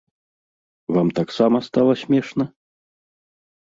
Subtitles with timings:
[0.95, 2.53] Вам таксама стала смешна?